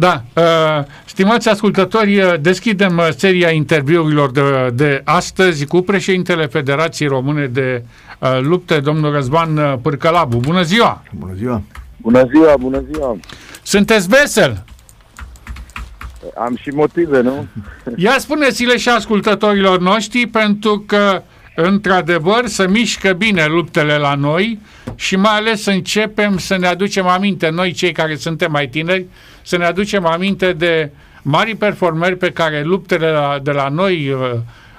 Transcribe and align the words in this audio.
Da, 0.00 0.22
uh, 0.36 0.84
stimați 1.04 1.48
ascultători, 1.48 2.18
uh, 2.18 2.34
deschidem 2.40 2.96
uh, 2.96 3.08
seria 3.16 3.50
interviurilor 3.50 4.30
de, 4.30 4.70
de 4.74 5.00
astăzi 5.04 5.66
cu 5.66 5.80
președintele 5.80 6.46
Federației 6.46 7.08
Române 7.08 7.46
de 7.46 7.84
Lupte, 8.40 8.80
domnul 8.80 9.12
Răzvan 9.12 9.78
Pârcălabu. 9.82 10.36
Bună 10.36 10.62
ziua! 10.62 11.02
Bună 11.18 11.32
ziua! 11.36 11.62
Bună 11.96 12.24
ziua, 12.32 12.56
bună 12.56 12.82
ziua! 12.92 13.16
Sunteți 13.62 14.08
vesel? 14.08 14.64
Am 16.36 16.56
și 16.56 16.68
motive, 16.68 17.20
nu? 17.20 17.46
Ia 17.96 18.16
spuneți-le 18.18 18.76
și 18.76 18.88
ascultătorilor 18.88 19.80
noștri, 19.80 20.26
pentru 20.26 20.84
că, 20.86 21.22
într-adevăr, 21.60 22.46
să 22.46 22.68
mișcă 22.68 23.12
bine 23.12 23.46
luptele 23.46 23.96
la 23.96 24.14
noi 24.14 24.58
și 24.94 25.16
mai 25.16 25.36
ales 25.36 25.62
să 25.62 25.70
începem 25.70 26.38
să 26.38 26.56
ne 26.56 26.66
aducem 26.66 27.06
aminte, 27.06 27.48
noi 27.48 27.72
cei 27.72 27.92
care 27.92 28.16
suntem 28.16 28.50
mai 28.50 28.68
tineri, 28.68 29.06
să 29.42 29.56
ne 29.56 29.64
aducem 29.64 30.06
aminte 30.06 30.52
de 30.52 30.90
mari 31.22 31.54
performeri 31.54 32.16
pe 32.16 32.30
care 32.30 32.62
luptele 32.62 33.38
de 33.42 33.50
la 33.50 33.68
noi 33.68 34.10
uh, 34.10 34.20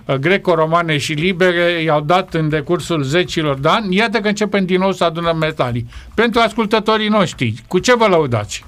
uh, 0.06 0.16
greco-romane 0.16 0.98
și 0.98 1.14
libere 1.14 1.82
i-au 1.84 2.02
dat 2.02 2.34
în 2.34 2.50
decursul 2.50 3.04
zecilor 3.04 3.60
de 3.60 3.70
ani, 3.70 3.96
iată 3.96 4.20
că 4.20 4.28
începem 4.28 4.66
din 4.66 4.80
nou 4.80 4.92
să 4.92 5.04
adunăm 5.04 5.38
metalii. 5.38 5.86
Pentru 6.14 6.40
ascultătorii 6.40 7.08
noștri, 7.08 7.54
cu 7.68 7.80
ce 7.80 7.96
vă 7.96 8.08
lăudați? 8.08 8.66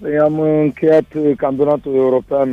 Păi 0.00 0.18
am 0.18 0.40
încheiat 0.40 1.04
campionatul 1.36 1.94
european 1.94 2.50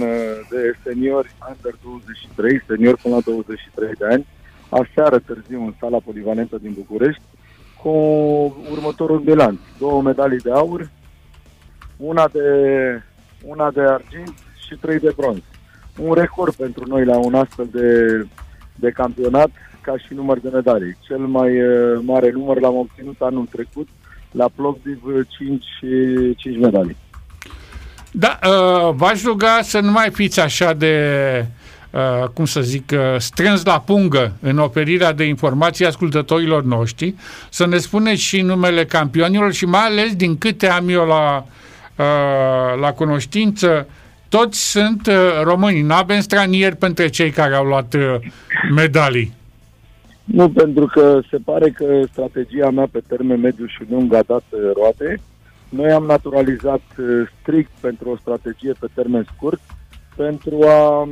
de 0.50 0.76
seniori 0.84 1.36
under 1.50 1.76
23, 1.84 2.62
seniori 2.68 3.02
până 3.02 3.16
la 3.16 3.22
23 3.22 3.92
de 3.98 4.06
ani, 4.06 4.26
aseară 4.70 5.20
târziu 5.20 5.62
în 5.64 5.74
sala 5.80 5.98
polivalentă 6.06 6.58
din 6.62 6.74
București, 6.74 7.22
cu 7.82 7.90
următorul 8.72 9.20
bilanț. 9.20 9.60
Două 9.80 10.02
medalii 10.02 10.38
de 10.38 10.52
aur, 10.52 10.90
una 11.98 12.28
de, 12.28 12.42
una 13.46 13.72
de 13.72 13.82
argint 13.82 14.34
și 14.68 14.76
trei 14.82 15.00
de 15.00 15.14
bronz. 15.16 15.42
Un 16.00 16.14
record 16.14 16.54
pentru 16.54 16.86
noi 16.88 17.06
la 17.06 17.18
un 17.18 17.34
astfel 17.34 17.68
de, 17.72 18.26
de 18.76 18.90
campionat 18.90 19.50
ca 19.82 19.98
și 19.98 20.14
număr 20.14 20.40
de 20.40 20.50
medalii. 20.54 20.98
Cel 21.00 21.18
mai 21.20 21.62
uh, 21.62 22.00
mare 22.02 22.32
număr 22.32 22.60
l-am 22.60 22.76
obținut 22.76 23.22
anul 23.22 23.46
trecut 23.46 23.88
la 24.32 24.50
Plovdiv 24.56 25.02
5, 25.28 25.66
5 26.36 26.58
medalii. 26.58 26.96
Da, 28.20 28.40
uh, 28.44 28.94
v-aș 28.96 29.24
ruga 29.24 29.60
să 29.62 29.80
nu 29.80 29.92
mai 29.92 30.10
fiți 30.12 30.40
așa 30.40 30.74
de 30.74 30.94
Uh, 31.98 32.28
cum 32.34 32.46
să 32.46 32.62
zic, 32.62 32.92
uh, 32.94 33.00
strâns 33.18 33.66
la 33.66 33.80
pungă 33.80 34.32
în 34.42 34.58
oferirea 34.58 35.14
de 35.14 35.24
informații 35.24 35.86
ascultătorilor 35.86 36.64
noștri, 36.64 37.16
să 37.50 37.68
ne 37.68 37.78
spuneți 37.78 38.22
și 38.22 38.42
numele 38.42 38.86
campionilor 38.86 39.54
și 39.54 39.66
mai 39.66 39.86
ales 39.86 40.16
din 40.16 40.38
câte 40.38 40.68
am 40.68 40.90
eu 40.90 41.06
la, 41.06 41.46
uh, 41.98 42.80
la 42.82 42.92
cunoștință, 42.92 43.88
toți 44.30 44.72
sunt 44.72 45.10
români, 45.44 45.82
nu 45.82 45.94
avem 45.94 46.20
stranieri 46.20 46.76
pentru 46.76 47.08
cei 47.08 47.30
care 47.30 47.56
au 47.56 47.66
luat 47.66 47.96
medalii. 48.76 49.34
Nu, 50.24 50.50
pentru 50.50 50.86
că 50.86 51.20
se 51.30 51.38
pare 51.46 51.70
că 51.70 51.86
strategia 52.12 52.70
mea 52.70 52.88
pe 52.92 53.00
termen 53.08 53.40
mediu 53.40 53.66
și 53.66 53.82
lung 53.90 54.14
a 54.14 54.22
dat 54.28 54.44
roate. 54.74 55.20
Noi 55.70 55.92
am 55.92 56.04
naturalizat 56.04 56.82
strict 57.42 57.72
pentru 57.80 58.10
o 58.10 58.18
strategie 58.18 58.72
pe 58.80 58.88
termen 58.94 59.28
scurt, 59.36 59.62
pentru 60.16 60.62
a, 60.64 61.08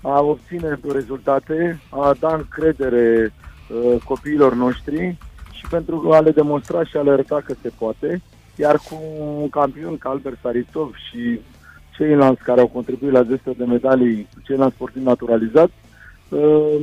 a 0.00 0.20
obține 0.20 0.78
rezultate, 0.92 1.80
a 1.88 2.14
da 2.20 2.34
încredere 2.34 3.32
uh, 3.68 4.02
copiilor 4.04 4.54
noștri 4.54 5.16
și 5.52 5.66
pentru 5.70 6.12
a 6.12 6.20
le 6.20 6.30
demonstra 6.30 6.84
și 6.84 6.96
a 6.96 7.00
le 7.00 7.10
arăta 7.10 7.42
că 7.44 7.54
se 7.62 7.72
poate. 7.78 8.22
Iar 8.56 8.76
cu 8.76 9.00
un 9.40 9.48
campion 9.48 9.98
ca 9.98 10.08
Albert 10.08 10.38
Saritov 10.42 10.94
și 10.94 11.40
ceilalți 11.96 12.42
care 12.42 12.60
au 12.60 12.68
contribuit 12.68 13.12
la 13.12 13.22
10 13.22 13.40
de 13.56 13.64
medalii, 13.64 14.28
ceilalți 14.44 14.74
sportivi 14.74 15.04
naturalizați, 15.04 15.72
uh, 16.28 16.76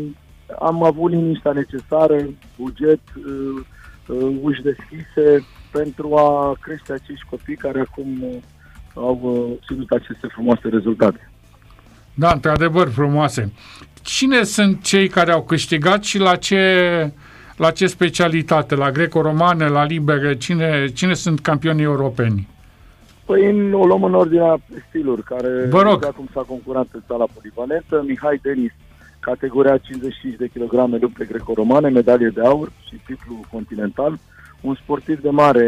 am 0.60 0.84
avut 0.84 1.12
liniștea 1.12 1.52
necesară, 1.52 2.26
buget, 2.58 3.00
uh, 3.18 3.66
uh, 4.08 4.36
uși 4.42 4.62
deschise 4.62 5.46
pentru 5.74 6.16
a 6.16 6.56
crește 6.62 6.94
acești 6.94 7.26
copii 7.30 7.56
care 7.56 7.80
acum 7.80 8.08
au 8.94 9.20
uh, 9.24 9.66
ținut 9.68 9.92
aceste 9.92 10.28
frumoase 10.28 10.68
rezultate. 10.70 11.32
Da, 12.14 12.32
într-adevăr 12.32 12.90
frumoase. 12.90 13.52
Cine 14.02 14.44
sunt 14.44 14.84
cei 14.84 15.08
care 15.08 15.32
au 15.32 15.44
câștigat 15.44 16.04
și 16.04 16.18
la 16.18 16.36
ce, 16.36 16.62
la 17.58 17.72
ce 17.72 17.88
specialitate? 17.88 18.76
La 18.76 18.92
greco-romane, 18.92 19.68
la 19.68 19.84
libere? 19.86 20.38
Cine, 20.38 20.88
cine 20.94 21.14
sunt 21.14 21.40
campionii 21.40 21.84
europeni? 21.84 22.48
Păi 23.26 23.72
o 23.74 23.86
luăm 23.86 24.04
în 24.04 24.14
ordinea 24.14 24.58
stiluri, 24.90 25.24
care 25.24 25.68
Vă 25.70 25.82
rog. 25.82 26.06
acum 26.06 26.28
s-a 26.34 26.42
concurat 26.48 26.88
în 26.92 27.02
sala 27.08 27.26
polivalentă. 27.34 28.04
Mihai 28.08 28.40
Denis, 28.42 28.72
categoria 29.20 29.78
55 29.78 30.36
de 30.36 30.50
kg 30.54 31.02
lupte 31.02 31.26
greco-romane, 31.26 31.90
medalie 31.90 32.32
de 32.34 32.42
aur 32.42 32.72
și 32.88 33.02
titlu 33.06 33.40
continental. 33.52 34.20
Un 34.64 34.76
sportiv 34.76 35.22
de 35.22 35.30
mare, 35.30 35.66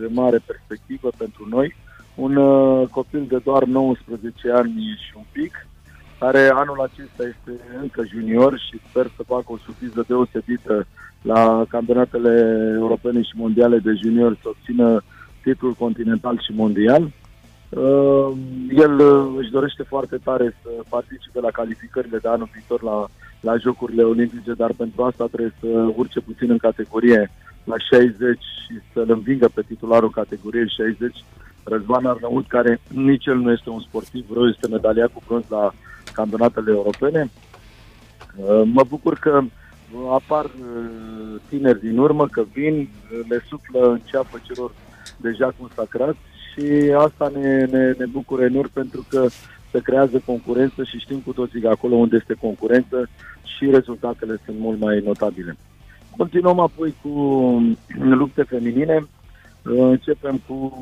de 0.00 0.08
mare 0.10 0.40
perspectivă 0.46 1.10
pentru 1.16 1.46
noi 1.50 1.74
un 2.18 2.36
uh, 2.36 2.88
copil 2.88 3.24
de 3.28 3.38
doar 3.44 3.64
19 3.64 4.50
ani 4.52 4.98
și 5.06 5.12
un 5.16 5.24
pic, 5.32 5.66
care 6.18 6.50
anul 6.54 6.80
acesta 6.80 7.22
este 7.22 7.62
încă 7.80 8.02
junior 8.06 8.58
și 8.58 8.80
sper 8.90 9.10
să 9.16 9.22
facă 9.26 9.44
o 9.46 9.56
surpriză 9.56 10.04
deosebită 10.08 10.86
la 11.22 11.64
campionatele 11.68 12.34
europene 12.74 13.22
și 13.22 13.32
mondiale 13.34 13.78
de 13.78 13.92
junior 14.02 14.36
să 14.42 14.48
obțină 14.48 15.02
titlul 15.42 15.72
continental 15.72 16.40
și 16.44 16.52
mondial. 16.52 17.02
Uh, 17.68 18.30
el 18.76 18.98
uh, 18.98 19.34
își 19.38 19.50
dorește 19.50 19.82
foarte 19.82 20.16
tare 20.24 20.56
să 20.62 20.68
participe 20.88 21.40
la 21.40 21.50
calificările 21.50 22.18
de 22.18 22.28
anul 22.28 22.48
viitor 22.52 22.82
la, 22.82 23.06
la 23.40 23.56
Jocurile 23.56 24.02
Olimpice, 24.02 24.52
dar 24.52 24.72
pentru 24.76 25.02
asta 25.02 25.26
trebuie 25.26 25.54
să 25.60 25.66
urce 25.96 26.20
puțin 26.20 26.50
în 26.50 26.58
categorie 26.58 27.30
la 27.68 27.78
60 27.78 28.38
și 28.38 28.74
să-l 28.92 29.10
învingă 29.10 29.48
pe 29.54 29.62
titularul 29.62 30.10
categoriei 30.10 30.68
60 30.68 31.24
Răzvan 31.62 32.06
Arnaut, 32.06 32.46
care 32.46 32.80
nici 32.88 33.26
el 33.26 33.36
nu 33.36 33.52
este 33.52 33.70
un 33.70 33.80
sportiv 33.80 34.26
rău, 34.32 34.48
este 34.48 34.68
medaliat 34.68 35.12
cu 35.12 35.22
bronz 35.26 35.44
la 35.48 35.72
campionatele 36.12 36.70
europene. 36.70 37.30
Uh, 38.36 38.62
mă 38.64 38.84
bucur 38.88 39.18
că 39.18 39.42
apar 40.12 40.44
uh, 40.44 41.40
tineri 41.48 41.80
din 41.80 41.98
urmă, 41.98 42.26
că 42.26 42.44
vin, 42.52 42.88
le 43.28 43.44
suflă 43.48 43.90
în 43.90 44.00
ceapă 44.04 44.40
celor 44.42 44.72
deja 45.16 45.54
consacrați 45.58 46.18
și 46.52 46.92
asta 46.96 47.32
ne, 47.34 47.64
ne, 47.64 47.92
ne 47.98 48.06
bucură 48.06 48.44
enorm 48.44 48.70
pentru 48.72 49.06
că 49.08 49.26
se 49.70 49.80
creează 49.80 50.22
concurență 50.24 50.84
și 50.84 50.98
știm 50.98 51.18
cu 51.18 51.32
toții 51.32 51.60
că 51.60 51.68
acolo 51.68 51.94
unde 51.94 52.16
este 52.16 52.34
concurență 52.34 53.08
și 53.56 53.70
rezultatele 53.70 54.40
sunt 54.44 54.58
mult 54.58 54.80
mai 54.80 55.00
notabile. 55.04 55.56
Continuăm 56.18 56.58
apoi 56.58 56.94
cu 57.02 57.08
lupte 57.98 58.42
feminine. 58.42 59.06
Începem 59.62 60.40
cu 60.46 60.72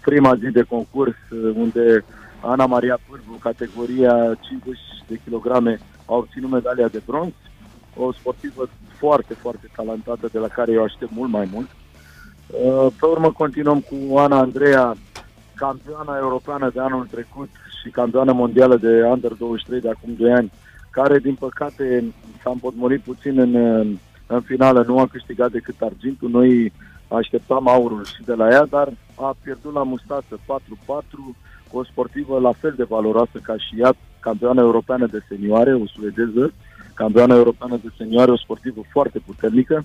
prima 0.00 0.34
zi 0.34 0.50
de 0.50 0.62
concurs, 0.62 1.16
unde 1.54 2.04
Ana 2.40 2.66
Maria 2.66 2.98
Pârvu, 3.08 3.32
categoria 3.32 4.38
50 4.40 4.78
de 5.08 5.20
kilograme, 5.24 5.80
a 6.06 6.14
obținut 6.14 6.50
medalia 6.50 6.88
de 6.88 7.02
bronz. 7.06 7.32
O 7.96 8.12
sportivă 8.12 8.68
foarte, 8.98 9.34
foarte 9.34 9.70
talentată, 9.76 10.28
de 10.32 10.38
la 10.38 10.48
care 10.48 10.72
eu 10.72 10.82
aștept 10.82 11.10
mult 11.10 11.30
mai 11.30 11.48
mult. 11.52 11.68
Pe 13.00 13.06
urmă 13.06 13.32
continuăm 13.32 13.80
cu 13.80 14.16
Ana 14.16 14.38
Andreea, 14.38 14.96
campioana 15.54 16.16
europeană 16.18 16.70
de 16.74 16.80
anul 16.80 17.06
trecut 17.10 17.48
și 17.82 17.90
campioană 17.90 18.32
mondială 18.32 18.76
de 18.76 19.02
Under 19.02 19.32
23 19.32 19.80
de 19.80 19.88
acum 19.88 20.14
2 20.18 20.32
ani, 20.32 20.52
care 20.90 21.18
din 21.18 21.34
păcate 21.34 22.04
s-a 22.42 22.50
împotmolit 22.50 23.00
puțin 23.00 23.38
în, 23.38 23.54
în 24.26 24.40
finală, 24.40 24.84
nu 24.86 24.98
a 24.98 25.06
câștigat 25.06 25.50
decât 25.50 25.74
argintul. 25.80 26.30
Noi 26.30 26.72
așteptam 27.08 27.68
aurul 27.68 28.04
și 28.04 28.22
de 28.24 28.34
la 28.34 28.48
ea, 28.48 28.66
dar 28.66 28.88
a 29.14 29.36
pierdut 29.42 29.72
la 29.72 29.82
mustață 29.82 30.38
4-4 30.38 30.38
cu 31.70 31.78
o 31.78 31.84
sportivă 31.84 32.38
la 32.38 32.52
fel 32.52 32.74
de 32.76 32.84
valoroasă 32.84 33.38
ca 33.42 33.54
și 33.56 33.80
ea, 33.80 33.92
campioană 34.20 34.60
europeană 34.60 35.06
de 35.06 35.22
senioare, 35.28 35.74
o 35.74 35.86
suedeză, 35.86 36.52
campioană 36.94 37.34
europeană 37.34 37.78
de 37.82 37.88
senioare, 37.96 38.30
o 38.30 38.36
sportivă 38.36 38.80
foarte 38.90 39.18
puternică. 39.18 39.84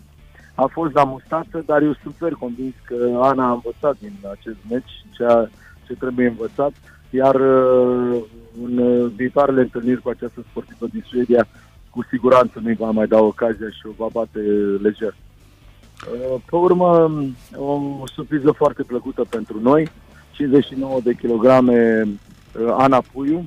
A 0.55 0.65
fost 0.65 0.93
la 0.93 1.03
mustață, 1.03 1.63
dar 1.65 1.81
eu 1.81 1.93
sunt 2.01 2.15
fer 2.17 2.31
convins 2.31 2.73
că 2.83 3.19
Ana 3.21 3.47
a 3.47 3.51
învățat 3.51 3.95
din 3.99 4.13
acest 4.31 4.57
meci 4.69 5.03
ceea 5.15 5.49
ce 5.87 5.93
trebuie 5.93 6.27
învățat, 6.27 6.73
iar 7.15 7.35
uh, 7.35 8.21
în 8.63 9.07
viitoarele 9.15 9.61
întâlniri 9.61 10.01
cu 10.01 10.09
această 10.09 10.45
sportivă 10.49 10.87
din 10.91 11.03
Suedia, 11.07 11.47
cu 11.89 12.05
siguranță 12.09 12.59
nu-i 12.63 12.75
va 12.75 12.91
mai 12.91 13.07
da 13.07 13.19
ocazia 13.19 13.69
și 13.69 13.87
o 13.87 13.91
va 13.97 14.07
bate 14.11 14.39
lejer. 14.81 15.15
Uh, 15.15 16.41
pe 16.49 16.55
urmă, 16.55 17.11
o 17.57 18.03
surpriză 18.13 18.51
foarte 18.51 18.83
plăcută 18.83 19.25
pentru 19.29 19.59
noi, 19.61 19.87
59 20.31 20.99
de 21.03 21.13
kilograme 21.13 22.01
uh, 22.01 22.73
Ana 22.77 23.03
Puiu, 23.11 23.45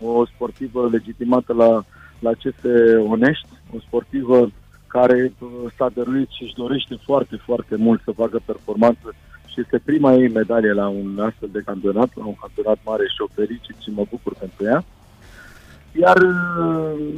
o 0.00 0.26
sportivă 0.26 0.88
legitimată 0.92 1.52
la, 1.52 1.84
la 2.18 2.30
CS 2.30 2.62
Onești, 3.08 3.48
o 3.76 3.80
sportivă 3.80 4.50
care 4.86 5.32
uh, 5.38 5.48
s-a 5.76 5.88
dăruit 5.94 6.28
și 6.28 6.42
își 6.42 6.54
dorește 6.54 6.98
foarte, 7.04 7.36
foarte 7.36 7.76
mult 7.76 8.02
să 8.04 8.10
facă 8.10 8.40
performanță 8.44 9.14
și 9.56 9.62
și 9.62 9.68
este 9.72 9.90
prima 9.90 10.14
ei 10.14 10.28
medalie 10.28 10.72
la 10.72 10.88
un 10.88 11.18
astfel 11.18 11.48
de 11.52 11.62
campionat, 11.64 12.10
la 12.14 12.24
un 12.24 12.34
campionat 12.34 12.78
mare 12.84 13.04
și 13.06 13.22
o 13.22 13.26
fericit 13.34 13.76
și 13.82 13.90
mă 13.90 14.04
bucur 14.10 14.34
pentru 14.38 14.64
ea. 14.64 14.84
Iar 15.92 16.16
uh, 16.16 17.14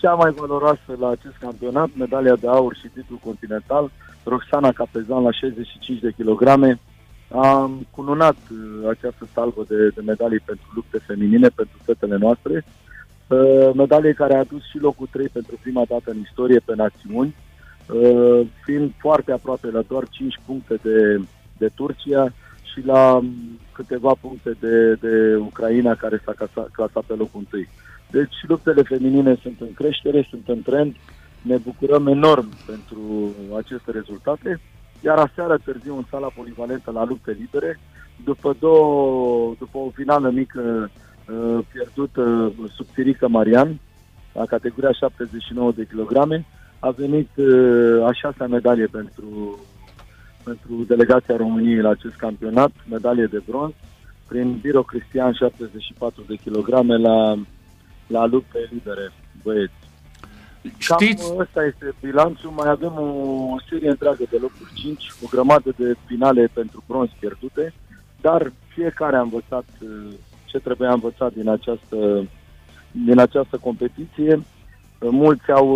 cea 0.00 0.14
mai 0.14 0.30
valoroasă 0.30 0.96
la 0.98 1.08
acest 1.08 1.36
campionat, 1.40 1.88
medalia 1.96 2.36
de 2.36 2.48
aur 2.48 2.74
și 2.74 2.88
titlul 2.88 3.18
continental, 3.24 3.90
Roxana 4.24 4.72
Capezan 4.72 5.22
la 5.22 5.32
65 5.32 6.00
de 6.00 6.12
kilograme, 6.16 6.80
a 7.30 7.70
cununat 7.90 8.36
uh, 8.50 8.88
această 8.88 9.28
salvă 9.32 9.64
de, 9.68 9.88
de 9.88 10.00
medalii 10.04 10.40
pentru 10.40 10.66
lupte 10.74 10.98
feminine, 11.06 11.48
pentru 11.48 11.78
fetele 11.84 12.16
noastre, 12.16 12.64
uh, 13.26 13.70
medalie 13.74 14.12
care 14.12 14.34
a 14.34 14.38
adus 14.38 14.64
și 14.68 14.78
locul 14.78 15.08
3 15.10 15.28
pentru 15.28 15.58
prima 15.62 15.82
dată 15.88 16.10
în 16.10 16.18
istorie 16.18 16.60
pe 16.64 16.74
națiuni, 16.76 17.34
uh, 17.38 17.47
fiind 18.64 18.92
foarte 18.98 19.32
aproape 19.32 19.70
la 19.70 19.80
doar 19.88 20.08
5 20.08 20.40
puncte 20.46 20.78
de, 20.82 21.20
de 21.58 21.68
Turcia 21.74 22.32
și 22.72 22.86
la 22.86 23.20
câteva 23.72 24.12
puncte 24.20 24.56
de, 24.60 24.94
de 24.94 25.36
Ucraina 25.36 25.94
care 25.94 26.22
s-a 26.24 26.34
clasat 26.72 27.04
pe 27.06 27.14
locul 27.14 27.46
1. 27.52 27.64
Deci 28.10 28.34
luptele 28.46 28.82
feminine 28.82 29.38
sunt 29.42 29.60
în 29.60 29.72
creștere, 29.74 30.26
sunt 30.30 30.48
în 30.48 30.62
trend, 30.62 30.94
ne 31.42 31.56
bucurăm 31.56 32.06
enorm 32.06 32.48
pentru 32.66 33.34
aceste 33.56 33.90
rezultate. 33.90 34.60
Iar 35.04 35.18
aseară 35.18 35.58
târziu 35.64 35.96
în 35.96 36.04
sala 36.10 36.28
polivalentă 36.36 36.90
la 36.90 37.04
lupte 37.04 37.36
libere, 37.40 37.80
după, 38.24 38.56
două, 38.58 39.54
după 39.58 39.78
o 39.78 39.90
finală 39.94 40.30
mică 40.30 40.90
uh, 40.90 41.64
pierdută 41.72 42.52
sub 42.74 42.86
Tirică 42.94 43.28
Marian, 43.28 43.80
la 44.32 44.44
categoria 44.44 44.92
79 44.92 45.72
de 45.72 45.86
kilograme, 45.86 46.44
a 46.78 46.90
venit 46.90 47.28
uh, 47.36 48.04
a 48.04 48.12
șasea 48.12 48.46
medalie 48.46 48.86
pentru, 48.86 49.58
pentru 50.44 50.84
delegația 50.86 51.36
României 51.36 51.80
la 51.80 51.88
acest 51.88 52.14
campionat, 52.14 52.70
medalie 52.90 53.26
de 53.26 53.42
bronz, 53.46 53.72
prin 54.28 54.58
Biro 54.60 54.82
Cristian 54.82 55.32
74 55.32 56.24
de 56.28 56.34
kilograme 56.34 56.96
la, 56.96 57.38
la 58.06 58.26
lupte 58.26 58.68
libere, 58.70 59.12
băieți. 59.42 59.72
Știți? 60.78 61.28
Cam 61.28 61.38
ăsta 61.38 61.64
este 61.64 61.94
bilanțul. 62.00 62.50
Mai 62.50 62.70
avem 62.70 62.92
o, 62.96 63.04
o 63.52 63.56
serie 63.68 63.90
întreagă 63.90 64.24
de 64.30 64.36
locuri 64.40 64.72
5, 64.74 65.12
o 65.22 65.26
grămadă 65.30 65.74
de 65.76 65.94
finale 66.06 66.50
pentru 66.52 66.84
bronz 66.86 67.10
pierdute, 67.18 67.74
dar 68.20 68.52
fiecare 68.68 69.16
a 69.16 69.20
învățat 69.20 69.64
uh, 69.80 69.88
ce 70.44 70.58
trebuia 70.58 70.92
învățat 70.92 71.32
din 71.32 71.48
această, 71.48 72.28
din 72.90 73.18
această 73.18 73.56
competiție. 73.56 74.34
Uh, 74.34 75.08
mulți 75.10 75.50
au, 75.50 75.68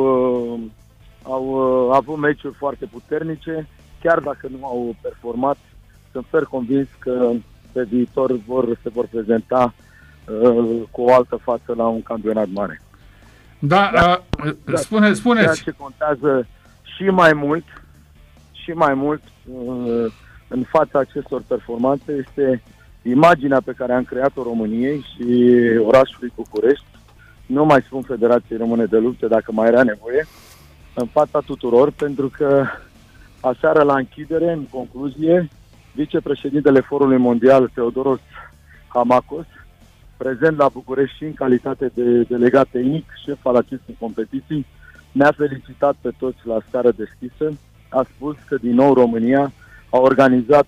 uh, 1.25 1.33
au 1.33 1.93
avut 1.93 2.17
meciuri 2.17 2.55
foarte 2.55 2.85
puternice, 2.85 3.69
chiar 4.01 4.19
dacă 4.19 4.49
nu 4.59 4.67
au 4.67 4.95
performat, 5.01 5.57
sunt 6.13 6.27
fer 6.31 6.45
convins 6.45 6.89
că 6.99 7.31
pe 7.73 7.83
viitor 7.83 8.39
vor, 8.47 8.79
se 8.83 8.89
vor 8.89 9.07
prezenta 9.07 9.75
uh, 10.27 10.83
cu 10.91 11.03
o 11.03 11.15
altă 11.15 11.37
față 11.37 11.75
la 11.77 11.87
un 11.87 12.03
campionat 12.03 12.49
mare. 12.53 12.81
Da, 13.59 13.91
da, 13.95 14.23
uh, 14.45 14.53
spune, 14.75 15.13
spuneți. 15.13 15.43
Ceea 15.43 15.55
ce 15.55 15.71
contează 15.71 16.47
și 16.83 17.03
mai 17.03 17.33
mult, 17.33 17.65
și 18.53 18.71
mai 18.71 18.95
mult 18.95 19.23
uh, 19.45 20.13
în 20.49 20.63
fața 20.63 20.99
acestor 20.99 21.43
performanțe 21.47 22.13
este 22.27 22.63
imaginea 23.03 23.61
pe 23.65 23.73
care 23.73 23.93
am 23.93 24.05
creat-o 24.05 24.43
României 24.43 25.07
și 25.15 25.53
orașului 25.85 26.33
București. 26.35 26.85
Nu 27.47 27.65
mai 27.65 27.83
spun 27.83 28.03
Federației 28.03 28.59
Române 28.59 28.85
de 28.85 28.99
Lupte 28.99 29.27
dacă 29.27 29.53
mai 29.53 29.69
era 29.69 29.83
nevoie, 29.83 30.27
în 30.95 31.07
fața 31.07 31.41
tuturor, 31.41 31.91
pentru 31.91 32.31
că 32.37 32.67
aseară 33.41 33.83
la 33.83 33.97
închidere, 33.97 34.53
în 34.53 34.65
concluzie, 34.71 35.49
vicepreședintele 35.95 36.81
Forului 36.81 37.17
Mondial, 37.19 37.71
Teodoros 37.75 38.21
Hamakos, 38.89 39.47
prezent 40.17 40.57
la 40.57 40.69
București 40.69 41.17
și 41.17 41.25
în 41.25 41.35
calitate 41.35 41.91
de 41.95 42.23
delegat 42.23 42.69
tehnic, 42.71 43.11
șef 43.25 43.47
al 43.47 43.57
acestei 43.57 43.97
competiții, 43.99 44.67
ne-a 45.13 45.33
felicitat 45.37 45.95
pe 46.01 46.11
toți 46.19 46.39
la 46.43 46.59
scară 46.69 46.91
deschisă. 46.91 47.59
A 47.89 48.07
spus 48.15 48.37
că 48.47 48.57
din 48.57 48.75
nou 48.75 48.95
România 48.95 49.53
a 49.91 49.99
organizat 49.99 50.67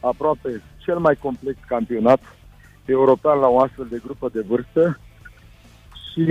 aproape 0.00 0.62
cel 0.78 0.98
mai 0.98 1.14
complex 1.14 1.58
campionat 1.66 2.20
european 2.84 3.38
la 3.38 3.46
o 3.48 3.60
astfel 3.60 3.86
de 3.90 4.00
grupă 4.04 4.28
de 4.32 4.44
vârstă 4.48 4.98
și 6.12 6.24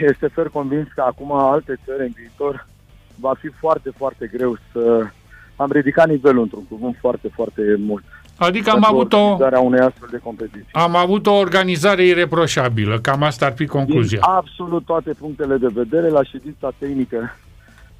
este 0.00 0.28
fer 0.32 0.48
convins 0.48 0.88
că 0.94 1.00
acum 1.00 1.32
alte 1.32 1.78
țări 1.84 2.02
în 2.02 2.12
viitor 2.16 2.66
va 3.20 3.34
fi 3.38 3.48
foarte, 3.48 3.90
foarte 3.96 4.30
greu 4.32 4.56
să 4.72 5.06
am 5.56 5.70
ridicat 5.72 6.08
nivelul 6.08 6.42
într-un 6.42 6.66
cuvânt 6.68 6.96
foarte, 7.00 7.28
foarte 7.34 7.62
mult. 7.78 8.04
Adică 8.36 8.70
am 8.70 8.84
avut 8.84 9.12
o... 9.12 9.36
unei 9.62 9.80
astfel 9.80 10.08
de 10.10 10.18
competiții. 10.18 10.68
Am 10.72 10.96
avut 10.96 11.26
o 11.26 11.32
organizare 11.32 12.04
ireproșabilă, 12.04 12.98
cam 12.98 13.22
asta 13.22 13.46
ar 13.46 13.52
fi 13.52 13.66
concluzia. 13.66 14.20
Din 14.22 14.30
absolut 14.30 14.84
toate 14.84 15.12
punctele 15.12 15.56
de 15.56 15.68
vedere, 15.72 16.08
la 16.08 16.22
ședința 16.22 16.72
tehnică 16.78 17.36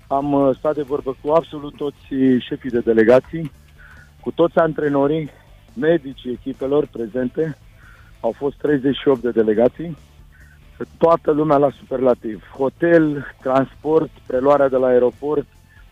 am 0.07 0.33
uh, 0.33 0.57
stat 0.57 0.75
de 0.75 0.83
vorbă 0.83 1.17
cu 1.23 1.31
absolut 1.31 1.75
toți 1.77 2.07
șefii 2.39 2.71
de 2.71 2.81
delegații, 2.81 3.53
cu 4.21 4.31
toți 4.31 4.59
antrenorii, 4.59 5.31
medicii 5.75 6.31
echipelor 6.31 6.87
prezente, 6.93 7.59
au 8.21 8.35
fost 8.37 8.57
38 8.57 9.21
de 9.21 9.31
delegații, 9.31 9.97
toată 10.99 11.31
lumea 11.31 11.57
la 11.57 11.71
superlativ. 11.71 12.45
Hotel, 12.57 13.35
transport, 13.43 14.11
preluarea 14.27 14.69
de 14.69 14.77
la 14.77 14.87
aeroport, 14.87 15.47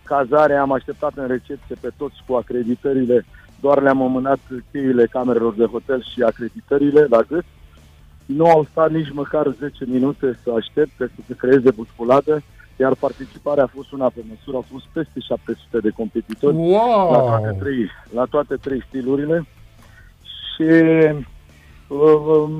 cazare, 0.04 0.54
am 0.54 0.72
așteptat 0.72 1.12
în 1.16 1.26
recepție 1.26 1.76
pe 1.80 1.90
toți 1.96 2.22
cu 2.26 2.34
acreditările 2.34 3.24
doar 3.60 3.82
le-am 3.82 4.02
amânat 4.02 4.38
cheile 4.70 5.06
camerelor 5.06 5.54
de 5.54 5.64
hotel 5.64 6.02
și 6.02 6.22
acreditările 6.22 7.06
la 7.10 7.20
gât. 7.28 7.44
Nu 8.26 8.46
au 8.46 8.66
stat 8.70 8.90
nici 8.90 9.12
măcar 9.12 9.54
10 9.58 9.84
minute 9.86 10.38
să 10.42 10.50
aștepte 10.56 11.10
să 11.14 11.20
se 11.26 11.34
creeze 11.34 11.70
busculată, 11.70 12.42
iar 12.76 12.94
participarea 12.94 13.62
a 13.62 13.74
fost 13.74 13.92
una 13.92 14.08
pe 14.14 14.20
măsură, 14.28 14.56
au 14.56 14.64
fost 14.70 14.84
peste 14.92 15.20
700 15.20 15.78
de 15.78 15.90
competitori 15.90 16.56
wow! 16.56 17.12
la, 17.12 17.18
toate 17.18 17.56
trei, 17.58 17.90
la 18.14 18.24
toate 18.24 18.54
trei 18.54 18.84
stilurile. 18.88 19.46
Și 20.22 20.62
uh, 20.62 21.16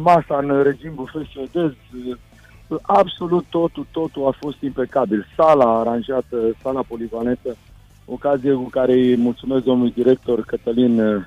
masa 0.02 0.38
în 0.38 0.62
regim 0.62 0.94
bufet 0.94 1.26
suedez, 1.32 1.70
uh, 1.70 2.78
absolut 2.82 3.44
totul, 3.50 3.86
totul 3.90 4.26
a 4.26 4.36
fost 4.40 4.60
impecabil. 4.60 5.26
Sala 5.36 5.78
aranjată, 5.78 6.36
sala 6.62 6.82
polivalentă, 6.88 7.56
ocazie 8.04 8.52
cu 8.52 8.68
care 8.68 8.92
îi 8.92 9.16
mulțumesc 9.16 9.64
domnului 9.64 9.92
director 9.92 10.40
Cătălin 10.40 11.00
uh, 11.00 11.24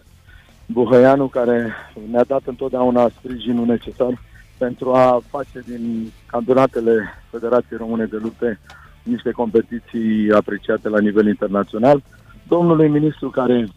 Buhăianu, 0.65 1.27
care 1.27 1.73
ne-a 2.11 2.23
dat 2.23 2.41
întotdeauna 2.45 3.09
sprijinul 3.09 3.65
necesar 3.65 4.19
pentru 4.57 4.93
a 4.93 5.21
face 5.29 5.63
din 5.65 6.11
campionatele 6.25 7.13
Federației 7.29 7.77
Române 7.77 8.05
de 8.05 8.17
Lupte 8.21 8.59
niște 9.03 9.31
competiții 9.31 10.31
apreciate 10.31 10.89
la 10.89 10.99
nivel 10.99 11.27
internațional. 11.27 12.03
Domnului 12.47 12.87
ministru 12.87 13.29
care 13.29 13.67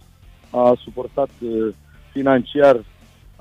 a 0.51 0.75
suportat 0.83 1.29
uh, 1.41 1.75
financiar 2.13 2.85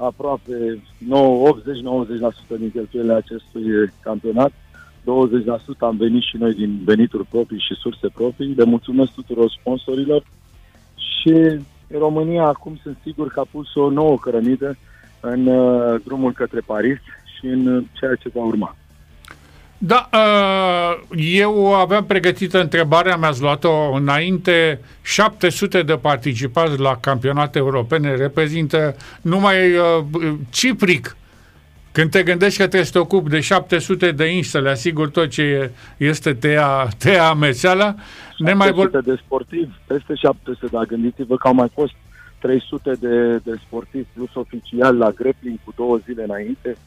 aproape 0.03 0.81
80-90% 1.03 2.57
din 2.57 2.71
cheltuielile 2.71 3.13
acestui 3.13 3.93
campionat 4.01 4.51
20% 4.51 4.53
am 5.79 5.97
venit 5.97 6.21
și 6.21 6.37
noi 6.37 6.53
din 6.53 6.79
venituri 6.85 7.25
proprii 7.25 7.59
și 7.59 7.73
surse 7.73 8.07
proprii. 8.13 8.53
Le 8.53 8.63
mulțumesc 8.63 9.11
tuturor 9.11 9.49
sponsorilor 9.59 10.23
și 10.95 11.59
România 11.87 12.43
acum 12.43 12.79
sunt 12.81 12.97
sigur 13.03 13.27
că 13.27 13.39
a 13.39 13.47
pus 13.51 13.75
o 13.75 13.89
nouă 13.89 14.17
cărămidă 14.17 14.77
în 15.19 15.45
uh, 15.45 16.01
drumul 16.03 16.31
către 16.31 16.59
Paris 16.65 16.97
și 17.37 17.45
în 17.45 17.67
uh, 17.67 17.83
ceea 17.99 18.15
ce 18.15 18.29
va 18.33 18.43
urma. 18.43 18.75
Da, 19.83 20.09
uh, 20.13 21.01
eu 21.15 21.75
aveam 21.75 22.05
pregătită 22.05 22.61
întrebarea, 22.61 23.17
mi-ați 23.17 23.41
luat-o 23.41 23.91
înainte, 23.93 24.79
700 25.01 25.81
de 25.81 25.93
participați 25.93 26.79
la 26.79 26.97
campionate 26.97 27.57
europene 27.57 28.15
reprezintă 28.15 28.95
numai 29.21 29.55
Cipric 30.49 31.15
când 31.91 32.11
te 32.11 32.23
gândești 32.23 32.57
că 32.57 32.63
trebuie 32.63 32.85
să 32.85 32.91
te 32.91 32.99
ocupi 32.99 33.29
de 33.29 33.39
700 33.39 34.11
de 34.11 34.25
inși 34.25 34.49
să 34.49 34.59
le 34.59 34.69
asigur 34.69 35.09
tot 35.09 35.29
ce 35.29 35.71
este 35.97 36.33
tea, 36.33 36.87
tea 36.97 37.27
amețeala, 37.27 37.95
ne 38.37 38.53
mai 38.53 38.71
vor... 38.71 39.01
de 39.01 39.19
sportivi, 39.25 39.71
peste 39.87 40.15
700, 40.15 40.67
dar 40.71 40.85
gândiți-vă 40.85 41.37
că 41.37 41.47
au 41.47 41.53
mai 41.53 41.69
fost 41.73 41.93
300 42.39 42.91
de, 42.99 43.37
de 43.37 43.59
sportivi 43.65 44.07
plus 44.13 44.29
oficial 44.33 44.97
la 44.97 45.11
grappling 45.11 45.57
cu 45.63 45.73
două 45.75 45.97
zile 46.05 46.23
înainte. 46.23 46.77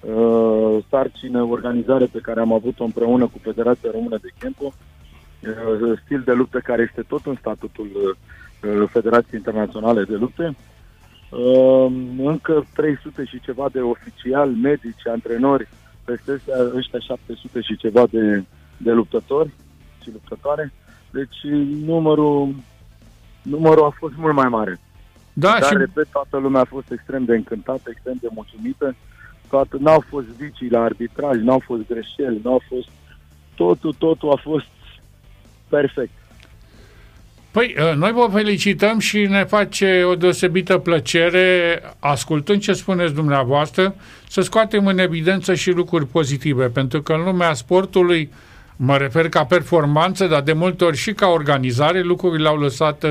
Uh, 0.00 0.84
sarcină, 0.90 1.42
organizare 1.42 2.04
pe 2.04 2.18
care 2.18 2.40
am 2.40 2.52
avut-o 2.52 2.84
împreună 2.84 3.24
cu 3.24 3.38
Federația 3.42 3.90
Română 3.92 4.18
de 4.22 4.28
Kempo, 4.38 4.72
uh, 4.72 5.98
stil 6.04 6.22
de 6.24 6.32
luptă 6.32 6.58
care 6.58 6.82
este 6.82 7.02
tot 7.02 7.26
în 7.26 7.36
statutul 7.40 8.16
uh, 8.62 8.88
Federației 8.90 9.40
Internaționale 9.44 10.04
de 10.04 10.14
Lupte. 10.14 10.56
Ehm, 11.32 12.26
încă 12.26 12.66
300 12.74 13.24
și 13.24 13.40
ceva 13.40 13.68
de 13.72 13.80
oficiali, 13.80 14.58
medici, 14.62 15.06
antrenori, 15.06 15.68
peste 16.04 16.40
ăștia 16.74 16.98
700 16.98 17.60
și 17.60 17.76
ceva 17.76 18.06
de, 18.10 18.44
de 18.76 18.92
luptători 18.92 19.50
și 20.02 20.10
luptătoare. 20.12 20.72
Deci 21.10 21.44
numărul 21.84 22.54
numărul 23.42 23.84
a 23.84 23.90
fost 23.98 24.14
mult 24.16 24.34
mai 24.34 24.48
mare. 24.48 24.80
Da, 25.32 25.56
Dar, 25.60 25.62
și 25.62 25.76
repet, 25.76 26.08
toată 26.12 26.36
lumea 26.36 26.60
a 26.60 26.64
fost 26.74 26.90
extrem 26.90 27.24
de 27.24 27.34
încântată, 27.34 27.90
extrem 27.90 28.16
de 28.20 28.28
mulțumită. 28.30 28.94
Toată, 29.48 29.76
n-au 29.80 30.04
fost 30.08 30.26
vicii 30.26 30.70
la 30.70 30.82
arbitraj, 30.82 31.36
n-au 31.40 31.62
fost 31.64 31.82
greșeli, 31.88 32.40
n-au 32.42 32.62
fost... 32.68 32.88
Totul, 33.54 33.94
totul 33.98 34.30
a 34.30 34.40
fost 34.42 34.66
perfect. 35.68 36.10
Păi, 37.50 37.74
uh, 37.78 37.96
noi 37.96 38.12
vă 38.12 38.28
felicităm 38.32 38.98
și 38.98 39.18
ne 39.18 39.44
face 39.44 40.02
o 40.04 40.14
deosebită 40.14 40.78
plăcere, 40.78 41.80
ascultând 41.98 42.60
ce 42.60 42.72
spuneți 42.72 43.14
dumneavoastră, 43.14 43.94
să 44.28 44.40
scoatem 44.40 44.86
în 44.86 44.98
evidență 44.98 45.54
și 45.54 45.70
lucruri 45.70 46.06
pozitive, 46.06 46.66
pentru 46.66 47.02
că 47.02 47.12
în 47.12 47.24
lumea 47.24 47.54
sportului, 47.54 48.30
mă 48.76 48.96
refer 48.96 49.28
ca 49.28 49.44
performanță, 49.44 50.26
dar 50.26 50.42
de 50.42 50.52
multe 50.52 50.84
ori 50.84 50.96
și 50.96 51.12
ca 51.12 51.26
organizare, 51.26 52.00
lucrurile 52.00 52.48
au 52.48 52.58
lăsat 52.58 53.02
uh, 53.02 53.10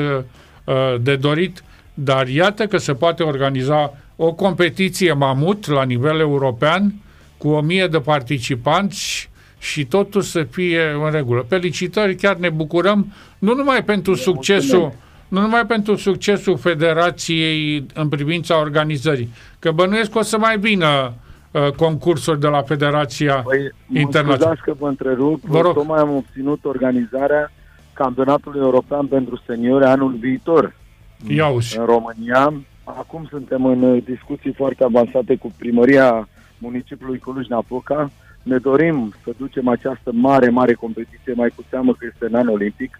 uh, 0.63 0.95
de 1.01 1.15
dorit, 1.15 1.63
dar 1.93 2.27
iată 2.27 2.65
că 2.67 2.77
se 2.77 2.93
poate 2.93 3.23
organiza 3.23 3.93
o 4.19 4.33
competiție 4.33 5.13
mamut 5.13 5.67
la 5.67 5.83
nivel 5.83 6.19
european, 6.19 6.93
cu 7.37 7.47
o 7.49 7.61
mie 7.61 7.87
de 7.87 7.99
participanți 7.99 9.29
și 9.59 9.85
totul 9.85 10.21
să 10.21 10.43
fie 10.43 10.81
în 11.05 11.11
regulă. 11.11 11.45
Felicitări, 11.49 12.15
chiar 12.15 12.35
ne 12.35 12.49
bucurăm, 12.49 13.13
nu 13.39 13.53
numai 13.55 13.83
pentru 13.83 14.13
succesul 14.13 14.93
nu 15.27 15.41
numai 15.41 15.65
pentru 15.65 15.95
succesul 15.95 16.57
Federației 16.57 17.85
în 17.93 18.09
privința 18.09 18.59
organizării, 18.59 19.29
că 19.59 19.71
bănuiesc 19.71 20.11
că 20.11 20.17
o 20.17 20.21
să 20.21 20.37
mai 20.37 20.57
vină 20.59 21.13
uh, 21.51 21.69
concursuri 21.71 22.39
de 22.39 22.47
la 22.47 22.61
Federația 22.61 23.33
Păi, 23.35 23.71
mă 23.85 23.99
Internațională. 23.99 24.35
scuzați 24.37 24.61
că 24.61 24.73
vă 24.79 24.87
întrerup, 24.87 25.43
Vă 25.43 25.61
rog. 25.61 25.73
tocmai 25.73 25.99
am 25.99 26.15
obținut 26.15 26.65
organizarea 26.65 27.51
campionatului 27.93 28.59
european 28.59 29.05
pentru 29.05 29.41
seniori 29.45 29.85
anul 29.85 30.13
viitor 30.19 30.73
Ia 31.27 31.47
uzi. 31.47 31.77
în 31.77 31.85
România. 31.85 32.53
Acum 32.95 33.25
suntem 33.29 33.65
în 33.65 33.81
uh, 33.81 34.03
discuții 34.03 34.53
foarte 34.53 34.83
avansate 34.83 35.35
cu 35.35 35.53
primăria 35.57 36.27
municipiului 36.57 37.19
Cluj-Napoca. 37.19 38.11
Ne 38.43 38.57
dorim 38.57 39.13
să 39.23 39.31
ducem 39.37 39.67
această 39.67 40.11
mare, 40.13 40.49
mare 40.49 40.73
competiție, 40.73 41.33
mai 41.33 41.49
cu 41.55 41.63
seamă 41.69 41.91
că 41.93 42.05
este 42.11 42.25
în 42.25 42.35
an 42.35 42.47
olimpic 42.47 42.99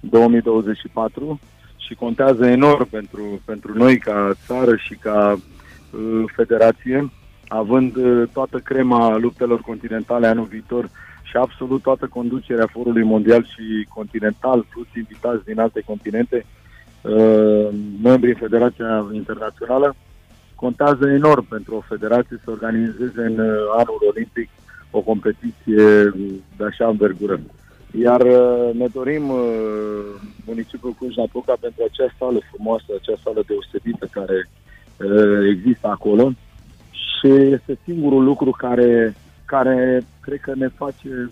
2024 0.00 1.40
și 1.76 1.94
contează 1.94 2.46
enorm 2.46 2.88
pentru, 2.88 3.40
pentru 3.44 3.72
noi 3.78 3.98
ca 3.98 4.32
țară 4.46 4.76
și 4.76 4.94
ca 4.94 5.32
uh, 5.32 6.24
federație, 6.34 7.10
având 7.48 7.96
uh, 7.96 8.28
toată 8.32 8.58
crema 8.58 9.16
luptelor 9.16 9.60
continentale 9.60 10.26
anul 10.26 10.44
viitor 10.44 10.90
și 11.22 11.36
absolut 11.36 11.82
toată 11.82 12.06
conducerea 12.06 12.68
forului 12.72 13.02
mondial 13.02 13.44
și 13.44 13.86
continental, 13.94 14.66
plus 14.70 14.86
invitați 14.96 15.44
din 15.44 15.60
alte 15.60 15.80
continente, 15.80 16.36
uh, 16.36 16.55
membrii 18.02 18.32
în 18.32 18.38
Federația 18.38 19.06
Internațională, 19.12 19.94
contează 20.54 21.08
enorm 21.08 21.48
pentru 21.48 21.74
o 21.74 21.80
federație 21.88 22.40
să 22.44 22.50
organizeze 22.50 23.20
în 23.20 23.38
uh, 23.38 23.56
anul 23.76 23.98
olimpic 24.10 24.48
o 24.90 25.00
competiție 25.00 25.84
de 26.56 26.64
așa 26.64 26.88
învergură. 26.88 27.40
Iar 28.02 28.20
uh, 28.20 28.74
ne 28.74 28.86
dorim 28.92 29.28
uh, 29.28 29.40
municipiul 30.46 30.94
Cluj-Napoca 30.98 31.54
pentru 31.60 31.84
acea 31.88 32.14
sală 32.18 32.38
frumoasă, 32.50 32.84
acea 32.98 33.18
sală 33.24 33.42
deosebită 33.46 34.08
care 34.10 34.48
uh, 34.48 35.48
există 35.54 35.86
acolo 35.88 36.32
și 36.90 37.28
este 37.28 37.78
singurul 37.84 38.24
lucru 38.24 38.50
care, 38.50 39.14
care 39.44 40.04
cred 40.20 40.40
că 40.40 40.52
ne 40.54 40.68
face 40.68 41.30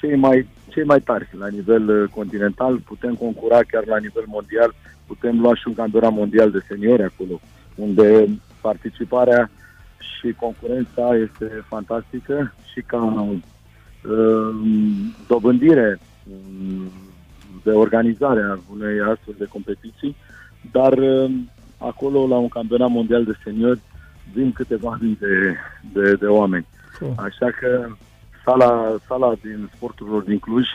cei 0.00 0.16
mai, 0.16 0.48
cei 0.68 0.84
mai 0.84 1.00
tari 1.00 1.28
la 1.38 1.48
nivel 1.48 1.88
uh, 1.88 2.08
continental. 2.14 2.78
Putem 2.78 3.14
concura 3.14 3.58
chiar 3.70 3.86
la 3.86 3.98
nivel 3.98 4.24
mondial, 4.26 4.74
putem 5.06 5.40
lua 5.40 5.54
și 5.54 5.62
un 5.66 5.74
campionat 5.74 6.12
mondial 6.12 6.50
de 6.50 6.64
seniori 6.68 7.02
acolo, 7.02 7.40
unde 7.74 8.28
participarea 8.60 9.50
și 9.98 10.32
concurența 10.32 11.16
este 11.16 11.64
fantastică 11.68 12.54
și 12.72 12.80
ca 12.80 13.02
uh, 13.02 13.38
dobândire 15.26 15.98
um, 16.28 16.90
de 17.62 17.70
organizare 17.70 18.42
a 18.42 18.58
unei 18.72 19.00
astfel 19.00 19.34
de 19.38 19.44
competiții, 19.44 20.16
dar 20.72 20.92
uh, 20.92 21.30
acolo 21.78 22.26
la 22.26 22.36
un 22.36 22.48
campionat 22.48 22.90
mondial 22.90 23.24
de 23.24 23.38
seniori 23.44 23.80
vin 24.32 24.52
câteva 24.52 24.98
mii 25.00 25.16
de, 25.20 25.56
de, 25.92 26.14
de 26.14 26.26
oameni. 26.26 26.66
Oh. 27.00 27.08
Așa 27.16 27.50
că 27.60 27.88
sala, 28.44 28.96
sala 29.06 29.34
din 29.42 29.70
sporturilor 29.74 30.22
din 30.22 30.38
Cluj 30.38 30.66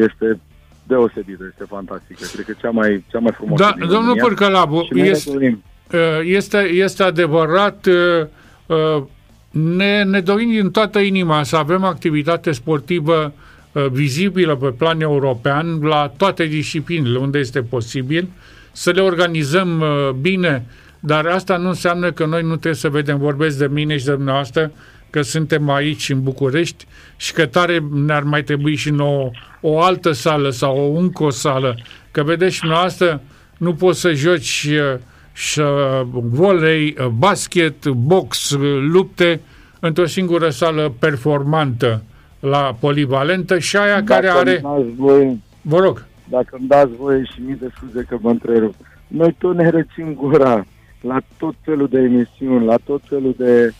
este 0.00 0.40
deosebită, 0.86 1.44
este 1.50 1.64
fantastică. 1.68 2.24
Cred 2.32 2.44
că 2.44 2.52
cea 2.60 2.70
mai, 2.70 3.04
cea 3.10 3.18
mai 3.18 3.32
frumoasă 3.32 3.62
Da, 3.62 3.70
din 3.70 3.80
domnul 3.80 4.00
România. 4.00 4.22
Părcălabu, 4.22 4.82
Și 4.82 4.92
noi 4.92 5.02
ne 5.02 5.08
este, 5.08 5.30
dorim. 5.32 5.62
Uh, 5.92 5.98
este, 6.24 6.58
este 6.58 7.02
adevărat, 7.02 7.86
uh, 7.86 8.26
uh, 8.66 9.02
ne, 9.50 10.02
ne 10.02 10.20
dorim 10.20 10.50
din 10.50 10.70
toată 10.70 10.98
inima 10.98 11.42
să 11.42 11.56
avem 11.56 11.84
activitate 11.84 12.52
sportivă 12.52 13.32
uh, 13.72 13.86
vizibilă 13.90 14.56
pe 14.56 14.74
plan 14.78 15.00
european 15.00 15.78
la 15.82 16.12
toate 16.16 16.44
disciplinele 16.44 17.18
unde 17.18 17.38
este 17.38 17.62
posibil, 17.62 18.28
să 18.72 18.90
le 18.90 19.00
organizăm 19.00 19.80
uh, 19.80 20.10
bine, 20.20 20.66
dar 21.00 21.26
asta 21.26 21.56
nu 21.56 21.68
înseamnă 21.68 22.12
că 22.12 22.26
noi 22.26 22.42
nu 22.42 22.48
trebuie 22.48 22.74
să 22.74 22.88
vedem, 22.88 23.18
vorbesc 23.18 23.58
de 23.58 23.66
mine 23.66 23.96
și 23.96 24.04
de 24.04 24.12
dumneavoastră, 24.12 24.72
că 25.10 25.22
suntem 25.22 25.70
aici 25.70 26.10
în 26.10 26.22
București 26.22 26.86
și 27.16 27.32
că 27.32 27.46
tare 27.46 27.82
ne-ar 27.92 28.22
mai 28.22 28.42
trebui 28.42 28.74
și 28.74 28.90
nouă 28.90 29.30
o 29.60 29.80
altă 29.80 30.12
sală 30.12 30.50
sau 30.50 30.78
o 30.78 30.98
încă 30.98 31.24
o 31.24 31.30
sală. 31.30 31.76
Că 32.10 32.22
vedeți 32.22 32.54
și 32.54 32.60
dumneavoastră, 32.60 33.20
nu 33.56 33.74
poți 33.74 34.00
să 34.00 34.12
joci 34.12 34.68
uh, 34.70 34.98
și 35.32 35.60
uh, 35.60 35.66
volei, 36.12 36.96
uh, 37.00 37.06
basket, 37.06 37.88
box, 37.88 38.50
uh, 38.50 38.78
lupte 38.90 39.40
într-o 39.80 40.06
singură 40.06 40.48
sală 40.50 40.94
performantă 40.98 42.02
la 42.40 42.76
polivalentă 42.80 43.58
și 43.58 43.76
aia 43.76 44.04
care 44.04 44.26
Dacă 44.26 44.38
are... 44.38 44.50
îmi 44.50 44.60
dați 44.60 44.96
voie, 44.96 45.38
Vă 45.60 45.78
rog. 45.78 46.04
dacă 46.28 46.56
îmi 46.58 46.68
dați 46.68 46.96
voie 46.96 47.22
și 47.24 47.40
mii 47.46 47.56
de 47.60 47.68
scuze 47.76 48.06
că 48.08 48.16
vă 48.20 48.28
întrerup. 48.28 48.74
Noi 49.06 49.36
tot 49.38 49.56
ne 49.56 49.70
răcim 49.70 50.14
gura 50.14 50.66
la 51.00 51.20
tot 51.38 51.54
felul 51.64 51.88
de 51.88 51.98
emisiuni, 51.98 52.64
la 52.64 52.76
tot 52.84 53.00
felul 53.08 53.34
de 53.38 53.62
um, 53.64 53.74